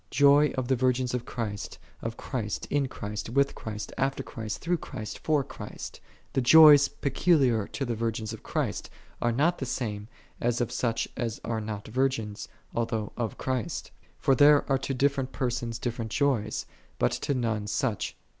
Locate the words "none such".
17.35-18.17